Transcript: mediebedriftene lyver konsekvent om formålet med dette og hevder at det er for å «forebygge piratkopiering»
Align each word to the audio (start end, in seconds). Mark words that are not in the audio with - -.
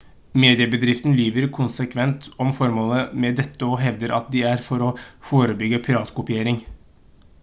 mediebedriftene 0.43 1.17
lyver 1.17 1.43
konsekvent 1.57 2.29
om 2.45 2.53
formålet 2.59 3.13
med 3.25 3.37
dette 3.41 3.69
og 3.75 3.77
hevder 3.83 4.17
at 4.21 4.31
det 4.37 4.41
er 4.53 4.65
for 4.69 4.87
å 4.87 4.91
«forebygge 5.33 5.81
piratkopiering» 5.89 6.59